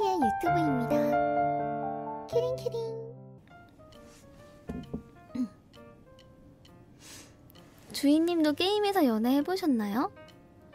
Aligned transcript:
큐티의 0.00 0.18
유튜브입니다. 0.22 0.96
키링키링. 2.26 2.78
주인님도 7.92 8.54
게임에서 8.54 9.04
연애 9.04 9.36
해보셨나요? 9.36 10.10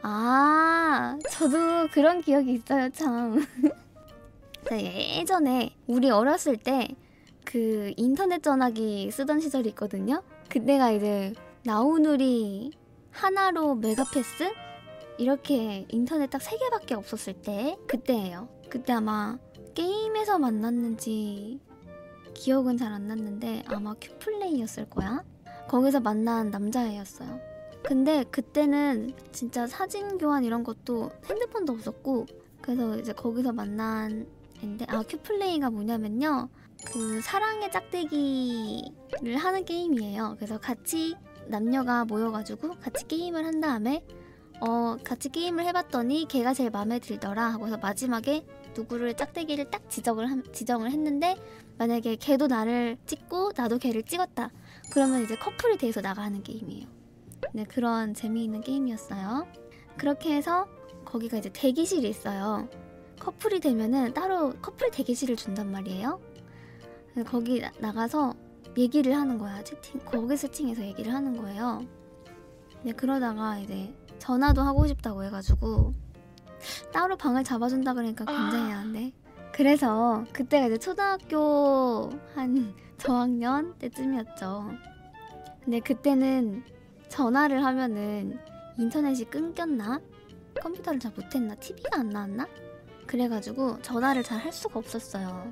아, 0.03 1.17
저도 1.31 1.87
그런 1.91 2.21
기억이 2.21 2.53
있어요, 2.53 2.89
참. 2.91 3.43
예전에 4.71 5.75
우리 5.87 6.09
어렸을 6.09 6.57
때 6.57 6.95
그 7.45 7.93
인터넷 7.95 8.43
전화기 8.43 9.09
쓰던 9.11 9.39
시절이 9.39 9.69
있거든요. 9.69 10.21
그때가 10.49 10.91
이제 10.91 11.33
나우누리 11.63 12.71
하나로 13.11 13.75
메가패스 13.75 14.51
이렇게 15.17 15.85
인터넷 15.89 16.29
딱세 16.29 16.57
개밖에 16.57 16.93
없었을 16.95 17.33
때 17.41 17.77
그때예요. 17.87 18.49
그때 18.69 18.93
아마 18.93 19.37
게임에서 19.73 20.39
만났는지 20.39 21.59
기억은 22.33 22.77
잘 22.77 22.91
안 22.91 23.07
났는데 23.07 23.63
아마 23.67 23.93
큐플레이였을 23.95 24.89
거야. 24.89 25.23
거기서 25.67 26.01
만난 26.01 26.51
남자애였어요. 26.51 27.39
근데 27.83 28.23
그때는 28.25 29.13
진짜 29.31 29.67
사진 29.67 30.17
교환 30.17 30.43
이런 30.43 30.63
것도 30.63 31.11
핸드폰도 31.29 31.73
없었고 31.73 32.25
그래서 32.61 32.97
이제 32.97 33.13
거기서 33.13 33.53
만난 33.53 34.27
앤데 34.63 34.85
아 34.89 35.03
큐플레이가 35.03 35.69
뭐냐면요 35.69 36.49
그 36.91 37.21
사랑의 37.21 37.71
짝대기를 37.71 39.37
하는 39.37 39.65
게임이에요 39.65 40.33
그래서 40.37 40.59
같이 40.59 41.15
남녀가 41.47 42.05
모여가지고 42.05 42.71
같이 42.79 43.07
게임을 43.07 43.45
한 43.45 43.61
다음에 43.61 44.03
어 44.61 44.97
같이 45.03 45.29
게임을 45.29 45.65
해봤더니 45.65 46.27
걔가 46.27 46.53
제일 46.53 46.69
마음에 46.69 46.99
들더라 46.99 47.53
하고서 47.53 47.77
마지막에 47.77 48.45
누구를 48.75 49.15
짝대기를 49.15 49.69
딱 49.69 49.89
지적을 49.89 50.29
함, 50.29 50.43
지정을 50.51 50.91
했는데 50.91 51.35
만약에 51.77 52.15
걔도 52.15 52.47
나를 52.47 52.97
찍고 53.05 53.51
나도 53.55 53.77
걔를 53.77 54.03
찍었다 54.03 54.51
그러면 54.91 55.23
이제 55.23 55.35
커플이 55.35 55.77
돼서 55.77 56.01
나가는 56.01 56.41
게임이에요 56.41 56.87
네 57.53 57.63
그런 57.65 58.13
재미있는 58.13 58.61
게임이었어요 58.61 59.47
그렇게 59.97 60.35
해서 60.35 60.67
거기가 61.05 61.37
이제 61.37 61.49
대기실이 61.51 62.07
있어요 62.09 62.69
커플이 63.19 63.59
되면은 63.59 64.13
따로 64.13 64.51
커플 64.61 64.91
대기실을 64.91 65.35
준단 65.35 65.71
말이에요. 65.71 66.19
거기 67.25 67.59
나, 67.61 67.71
나가서 67.79 68.35
얘기를 68.77 69.15
하는 69.15 69.37
거야. 69.37 69.63
채팅 69.63 70.01
거기 70.05 70.35
세팅해서 70.35 70.83
얘기를 70.83 71.13
하는 71.13 71.37
거예요. 71.37 71.85
네, 72.83 72.91
그러다가 72.91 73.57
이제 73.57 73.93
전화도 74.19 74.61
하고 74.61 74.87
싶다고 74.87 75.23
해가지고 75.23 75.93
따로 76.91 77.15
방을 77.15 77.43
잡아준다 77.43 77.93
그러니까 77.93 78.25
굉장히 78.25 78.73
안돼. 78.73 79.11
그래서 79.53 80.23
그때가 80.33 80.67
이제 80.67 80.77
초등학교 80.77 82.11
한 82.33 82.73
저학년 82.97 83.77
때쯤이었죠. 83.79 84.69
근데 85.63 85.79
그때는 85.79 86.63
전화를 87.09 87.63
하면은 87.63 88.39
인터넷이 88.77 89.25
끊겼나? 89.25 89.99
컴퓨터를 90.61 90.99
잘 90.99 91.11
못했나? 91.15 91.55
TV가 91.55 91.99
안 91.99 92.09
나왔나? 92.09 92.47
그래가지고 93.07 93.81
전화를 93.81 94.23
잘 94.23 94.39
할 94.39 94.51
수가 94.51 94.79
없었어요. 94.79 95.51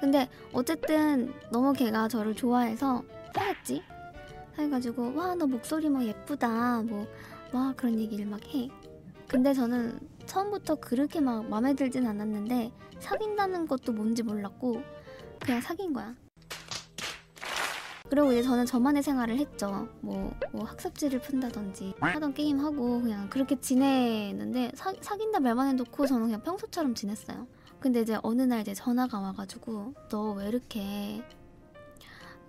근데 0.00 0.28
어쨌든 0.52 1.32
너무 1.50 1.72
걔가 1.72 2.08
저를 2.08 2.34
좋아해서 2.34 3.02
해했지 3.38 3.82
해가지고 4.58 5.14
와 5.14 5.34
너 5.34 5.46
목소리 5.46 5.88
뭐 5.88 6.04
예쁘다 6.04 6.82
뭐 6.82 7.06
와 7.52 7.72
그런 7.76 7.98
얘기를 7.98 8.26
막 8.26 8.40
해. 8.54 8.68
근데 9.28 9.52
저는 9.54 9.98
처음부터 10.26 10.76
그렇게 10.76 11.20
막 11.20 11.48
마음에 11.48 11.74
들진 11.74 12.06
않았는데 12.06 12.72
사귄다는 13.00 13.66
것도 13.66 13.92
뭔지 13.92 14.22
몰랐고 14.22 14.82
그냥 15.40 15.60
사귄 15.60 15.92
거야. 15.92 16.14
그리고 18.08 18.30
이제 18.30 18.42
저는 18.42 18.66
저만의 18.66 19.02
생활을 19.02 19.38
했죠. 19.38 19.88
뭐, 20.02 20.34
뭐 20.52 20.64
학습지를 20.64 21.20
푼다든지 21.22 21.94
하던 21.98 22.34
게임 22.34 22.60
하고 22.60 23.00
그냥 23.00 23.28
그렇게 23.30 23.58
지내는데 23.58 24.72
사, 24.74 24.92
사귄다 25.00 25.40
말만 25.40 25.68
해놓고 25.68 26.06
저는 26.06 26.26
그냥 26.26 26.42
평소처럼 26.42 26.94
지냈어요. 26.94 27.46
근데 27.80 28.02
이제 28.02 28.18
어느 28.22 28.42
날 28.42 28.60
이제 28.60 28.74
전화가 28.74 29.18
와가지고 29.18 29.94
너 30.10 30.34
왜 30.34 30.48
이렇게 30.48 31.22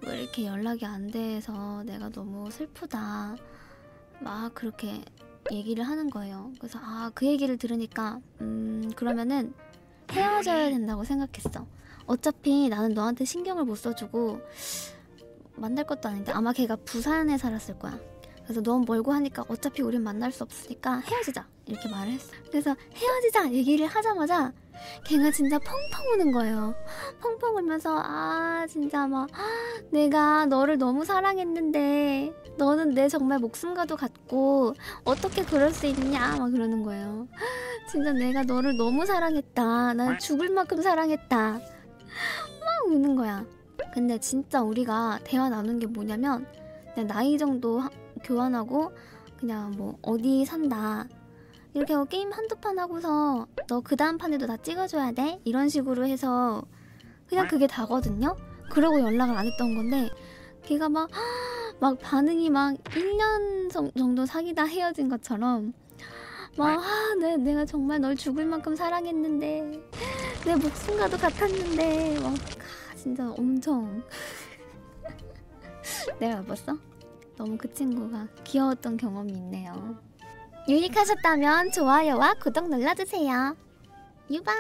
왜 0.06 0.22
이렇게 0.22 0.46
연락이 0.46 0.86
안 0.86 1.08
돼서 1.08 1.82
내가 1.86 2.10
너무 2.10 2.52
슬프다 2.52 3.38
막 4.24 4.54
그렇게 4.54 5.04
얘기를 5.52 5.84
하는 5.84 6.10
거예요. 6.10 6.52
그래서 6.60 6.80
아 6.82 7.12
그 7.14 7.26
얘기를 7.28 7.58
들으니까 7.58 8.20
음 8.42 8.92
그러면은 8.96 9.54
헤어져야 10.12 10.70
된다고 10.70 11.04
생각했어. 11.04 11.66
어차피 12.06 12.70
나는 12.70 12.94
너한테 12.94 13.26
신경을 13.26 13.66
못 13.66 13.76
써주고 13.76 14.42
만날 15.56 15.86
것도 15.86 16.10
아닌데 16.10 16.32
아마 16.32 16.52
걔가 16.54 16.76
부산에 16.78 17.38
살았을 17.38 17.78
거야. 17.80 18.00
그래서 18.44 18.62
너무 18.62 18.84
멀고 18.86 19.14
하니까 19.14 19.46
어차피 19.48 19.82
우린 19.82 20.02
만날 20.04 20.32
수 20.32 20.44
없으니까 20.44 21.00
헤어지자 21.00 21.48
이렇게 21.66 21.90
말을 21.90 22.14
했어. 22.14 22.34
그래서 22.50 22.76
헤어지자 22.94 23.52
얘기를 23.52 23.88
하자마자 23.88 24.54
걔가 25.06 25.32
진짜 25.32 25.58
펑펑 25.60 26.14
우는 26.14 26.32
거예요. 26.32 26.76
펑펑 27.22 27.56
울면서 27.56 28.02
아 28.04 28.66
진짜 28.68 29.08
막 29.08 29.30
내가 29.92 30.46
너를 30.46 30.78
너무 30.78 31.06
사랑했는데 31.06 32.34
너는 32.58 32.94
내 32.94 33.08
정말 33.08 33.40
목숨과도 33.40 33.96
같고 33.96 34.74
어떻게 35.06 35.44
그럴 35.44 35.72
수 35.72 35.88
있냐 35.88 36.36
막 36.38 36.52
그러는 36.52 36.84
거예요. 36.84 37.28
진짜 37.90 38.12
내가 38.12 38.44
너를 38.44 38.76
너무 38.78 39.06
사랑했다. 39.06 39.94
난 39.94 40.20
죽을 40.20 40.50
만큼 40.50 40.82
사랑했다. 40.82 41.52
막 41.54 41.62
우는 42.88 43.16
거야. 43.16 43.46
근데 43.94 44.20
진짜 44.20 44.62
우리가 44.62 45.20
대화 45.24 45.50
나눈 45.50 45.80
게 45.80 45.86
뭐냐면 45.86 46.46
그냥 46.94 47.08
나이 47.08 47.38
정도 47.38 47.80
하, 47.80 47.90
교환하고 48.24 48.92
그냥 49.38 49.72
뭐 49.78 49.98
어디 50.02 50.46
산다 50.46 51.08
이렇게 51.74 51.94
하고 51.94 52.06
게임 52.06 52.32
한두 52.32 52.56
판 52.58 52.78
하고서 52.80 53.48
너 53.68 53.82
그 53.82 53.96
다음 53.96 54.18
판에도 54.18 54.46
나 54.46 54.58
찍어줘야 54.58 55.12
돼 55.12 55.40
이런 55.44 55.70
식으로 55.70 56.06
해서 56.06 56.64
그냥 57.28 57.48
그게 57.48 57.68
다거든요 57.68 58.36
그러고 58.70 59.00
연락을 59.00 59.36
안 59.36 59.46
했던 59.46 59.76
건데 59.76 60.10
걔가 60.64 60.90
막, 60.90 61.10
막 61.80 62.00
반응이 62.00 62.50
막 62.50 62.76
1년 62.86 63.70
정도 63.96 64.26
사귀다 64.26 64.64
헤어진 64.66 65.10
것처럼 65.10 65.74
막, 66.56 66.80
아, 66.80 67.16
내, 67.20 67.36
내가 67.36 67.66
정말 67.66 68.00
널 68.00 68.16
죽을 68.16 68.46
만큼 68.46 68.76
사랑했는데, 68.76 69.72
내 70.46 70.56
목숨과도 70.56 71.18
같았는데, 71.18 72.20
막, 72.20 72.36
진짜 72.96 73.28
엄청 73.32 74.04
내가 76.20 76.38
여봤어? 76.38 76.78
너무 77.36 77.58
그 77.58 77.74
친구가 77.74 78.28
귀여웠던 78.44 78.98
경험이 78.98 79.34
있네요. 79.34 79.98
유익하셨다면 80.68 81.72
좋아요와 81.72 82.36
구독 82.36 82.70
눌러주세요. 82.70 83.56
유바! 84.32 84.54